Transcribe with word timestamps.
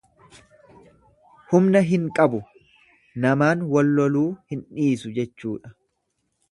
Humna 1.51 1.83
hin 1.89 2.07
qabu 2.21 2.41
namaan 3.27 3.63
wal 3.75 3.95
loluu 4.01 4.27
hin 4.55 4.67
dhiisu 4.73 5.17
jechuudha. 5.21 5.79